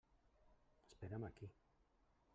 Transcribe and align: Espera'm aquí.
Espera'm 0.87 1.29
aquí. 1.29 1.53